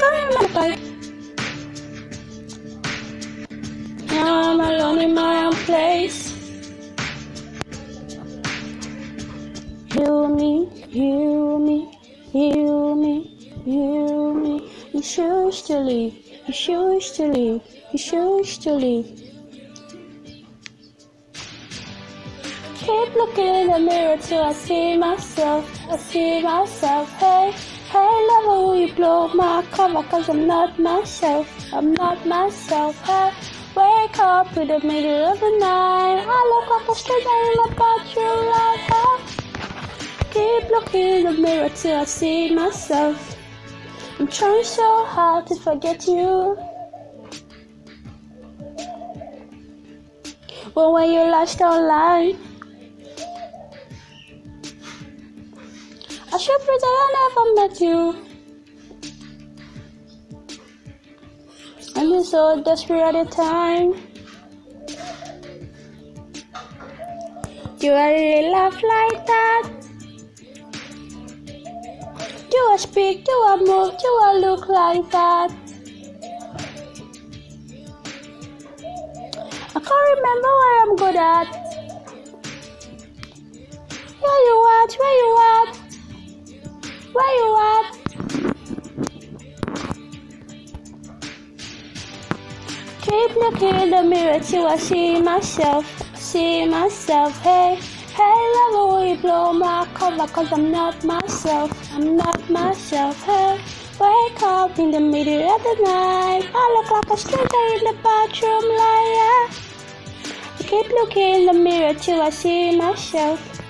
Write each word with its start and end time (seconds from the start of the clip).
Going 0.00 0.28
my 0.34 0.46
life. 0.54 0.80
Now 4.08 4.50
I'm 4.50 4.60
alone 4.60 4.98
in 4.98 5.14
my 5.14 5.44
own 5.44 5.52
place. 5.52 6.34
Heal 9.92 10.28
me, 10.28 10.68
heal 10.88 11.58
me, 11.60 11.78
heal 12.32 12.96
me, 12.96 13.16
heal 13.64 14.34
me. 14.34 14.72
You 14.92 15.00
choose 15.00 15.62
to 15.62 15.78
leave, 15.78 16.14
you 16.46 16.52
choose 16.52 17.12
to 17.12 17.28
leave, 17.28 17.62
you 17.92 17.98
choose 17.98 18.58
to 18.58 18.72
leave. 18.72 19.06
Keep 22.78 23.14
looking 23.14 23.46
in 23.46 23.66
the 23.68 23.78
mirror 23.78 24.16
till 24.18 24.42
I 24.42 24.52
see 24.52 24.96
myself, 24.96 25.64
I 25.88 25.96
see 25.96 26.42
myself. 26.42 27.08
Hey, 27.12 27.52
hey, 27.92 27.98
you 27.98 28.53
blow 28.96 29.28
my 29.28 29.64
cover? 29.70 30.02
Cause 30.08 30.28
I'm 30.28 30.46
not 30.46 30.78
myself, 30.78 31.46
I'm 31.72 31.92
not 31.92 32.26
myself. 32.26 33.00
Hey, 33.04 33.32
wake 33.74 34.18
up 34.18 34.56
in 34.56 34.68
the 34.68 34.80
middle 34.80 35.32
of 35.32 35.40
the 35.40 35.50
night. 35.58 36.24
I 36.26 36.40
look 36.52 36.68
up 36.80 36.88
a 36.88 36.94
stranger 36.94 37.38
in 37.48 37.56
the 37.62 37.68
bathroom 37.80 38.46
like 38.46 38.90
I 38.90 39.20
keep 40.30 40.70
looking 40.70 41.00
in 41.00 41.22
the 41.24 41.32
mirror 41.32 41.68
till 41.70 42.00
I 42.00 42.04
see 42.04 42.54
myself. 42.54 43.36
I'm 44.18 44.28
trying 44.28 44.64
so 44.64 45.04
hard 45.06 45.46
to 45.48 45.56
forget 45.56 46.06
you. 46.06 46.56
But 50.74 50.92
when 50.92 51.10
you 51.10 51.20
lost 51.30 51.60
online, 51.60 52.38
I 56.32 56.38
should 56.38 56.60
pretend 56.60 56.82
I 56.82 57.30
never 57.34 57.54
met 57.54 57.80
you. 57.80 58.33
And 61.96 62.10
you're 62.10 62.24
so 62.24 62.62
desperate 62.62 63.02
at 63.02 63.14
a 63.14 63.24
time. 63.24 63.94
Do 67.78 67.92
I 67.92 68.12
really 68.12 68.50
laugh 68.50 68.74
like 68.82 69.26
that? 69.26 69.70
Do 72.50 72.58
I 72.72 72.76
speak? 72.78 73.24
Do 73.24 73.32
I 73.32 73.56
move? 73.58 73.98
Do 73.98 74.10
I 74.22 74.38
look 74.40 74.68
like 74.68 75.10
that? 75.10 75.50
I 79.76 79.80
can't 79.80 80.08
remember 80.16 80.50
what 80.60 80.82
I'm 80.82 80.96
good 80.96 81.16
at. 81.16 81.48
Where 84.20 84.40
you 84.48 84.56
at? 84.78 84.90
Where 85.00 85.16
you 85.22 85.32
at? 85.52 85.70
Where 87.12 87.34
you 87.40 87.56
at? 87.58 87.63
Keep 93.04 93.36
looking 93.36 93.74
in 93.82 93.90
the 93.90 94.02
mirror 94.02 94.40
till 94.40 94.66
I 94.66 94.76
see 94.76 95.20
myself, 95.20 95.84
see 96.16 96.66
myself. 96.66 97.38
Hey, 97.42 97.74
hey, 98.18 98.36
lover, 98.54 98.86
will 98.86 98.94
oh, 98.94 99.04
you 99.04 99.16
blow 99.16 99.52
my 99.52 99.86
cover? 99.92 100.26
Cause 100.26 100.50
I'm 100.50 100.70
not 100.70 101.04
myself, 101.04 101.70
I'm 101.92 102.16
not 102.16 102.48
myself. 102.48 103.22
Hey, 103.24 103.60
wake 104.00 104.42
up 104.42 104.78
in 104.78 104.90
the 104.90 105.00
middle 105.00 105.44
of 105.54 105.62
the 105.62 105.76
night. 105.84 106.48
I 106.54 106.64
look 106.76 106.90
like 106.90 107.10
a 107.10 107.16
stranger 107.18 107.64
in 107.76 107.84
the 107.84 107.96
bathroom, 108.02 108.64
yeah. 108.72 109.50
Keep 110.60 110.88
looking 110.92 111.34
in 111.34 111.44
the 111.44 111.52
mirror 111.52 111.92
till 111.92 112.22
I 112.22 112.30
see 112.30 112.74
myself. 112.74 113.63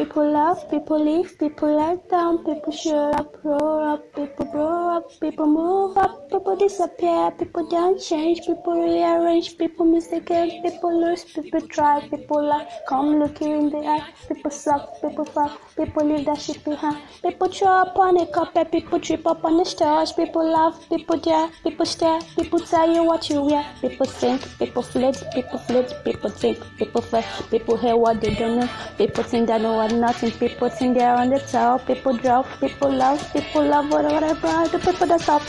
People 0.00 0.32
laugh, 0.32 0.66
people 0.70 0.98
leave, 1.04 1.38
people 1.38 1.76
let 1.76 2.08
down, 2.08 2.38
people 2.42 2.72
show 2.72 3.10
up, 3.10 3.42
grow 3.42 3.92
up, 3.92 4.14
people 4.14 4.46
grow 4.46 4.96
up, 4.96 5.20
people 5.20 5.46
move 5.46 5.98
up, 5.98 6.30
people 6.30 6.56
disappear, 6.56 7.30
people 7.32 7.68
don't 7.68 8.00
change, 8.00 8.40
people 8.46 8.80
rearrange, 8.82 9.58
people 9.58 9.84
miss 9.84 10.06
the 10.06 10.20
game, 10.20 10.62
people 10.62 10.90
lose, 11.02 11.24
people 11.24 11.60
try, 11.60 12.00
people 12.08 12.42
lie, 12.42 12.66
come 12.88 13.18
look 13.18 13.42
you 13.42 13.52
in 13.58 13.68
the 13.68 13.76
eye, 13.76 14.02
people 14.26 14.50
suck, 14.50 15.02
people 15.02 15.26
fuck, 15.26 15.60
people 15.76 16.06
leave 16.06 16.24
that 16.24 16.40
shit 16.40 16.64
behind, 16.64 16.96
people 17.20 17.48
throw 17.48 17.68
up 17.68 17.98
on 17.98 18.16
a 18.16 18.26
carpet, 18.28 18.72
people 18.72 18.98
trip 18.98 19.26
up 19.26 19.44
on 19.44 19.58
the 19.58 19.66
stairs, 19.66 20.12
people 20.12 20.50
laugh, 20.50 20.80
people 20.88 21.18
dare, 21.18 21.50
people 21.62 21.84
stare, 21.84 22.20
people 22.36 22.58
tell 22.58 22.90
you 22.90 23.04
what 23.04 23.28
you 23.28 23.42
wear, 23.42 23.66
people 23.82 24.06
think, 24.06 24.40
people 24.58 24.82
flit, 24.82 25.22
people 25.34 25.58
flit, 25.58 25.92
people 26.04 26.30
think, 26.30 26.58
people 26.78 27.02
fail, 27.02 27.22
people 27.50 27.76
hear 27.76 27.98
what 27.98 28.18
they 28.22 28.34
don't 28.34 28.60
know, 28.60 28.70
people 28.96 29.22
think 29.22 29.46
they 29.46 29.58
know 29.58 29.74
what 29.74 29.89
nothing, 29.92 30.30
people 30.32 30.68
think 30.68 30.96
they're 30.96 31.14
on 31.14 31.30
the 31.30 31.38
top, 31.38 31.86
people 31.86 32.16
drop, 32.16 32.46
people 32.60 32.92
love, 32.92 33.32
people 33.32 33.64
love 33.64 33.90
whatever 33.90 34.24
I 34.24 34.32
brought, 34.34 34.72
the 34.72 34.78
people 34.78 35.06
that's 35.06 35.28
up. 35.28 35.42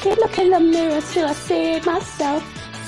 Keep 0.00 0.18
looking 0.18 0.46
in 0.46 0.50
the 0.52 0.60
mirror 0.60 1.00
till 1.00 1.26
I 1.28 1.32
see 1.32 1.80
myself. 1.80 2.63